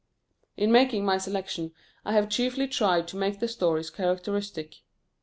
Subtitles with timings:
[0.57, 4.77] In making my selection I have chiefly tried to make the stories characteristic.